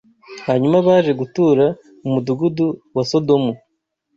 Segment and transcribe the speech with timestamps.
[0.47, 1.65] Hanyuma, baje gutura
[2.01, 3.51] mu mudugudu wa Sodomu